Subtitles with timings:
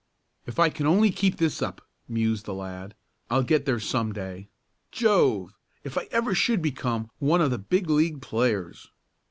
[0.47, 2.95] "If I can only keep this up," mused the lad,
[3.29, 4.49] "I'll get there some day.
[4.91, 5.53] Jove!
[5.83, 8.89] If ever I should become one of the big league players!